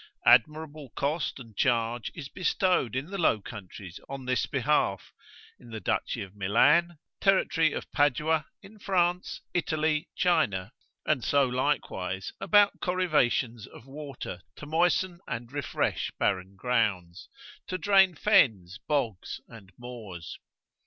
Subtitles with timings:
[0.25, 5.13] Admirable cost and charge is bestowed in the Low Countries on this behalf,
[5.59, 10.73] in the duchy of Milan, territory of Padua, in France, Italy, China,
[11.05, 17.29] and so likewise about corrivations of water to moisten and refresh barren grounds,
[17.67, 20.39] to drain fens, bogs, and moors.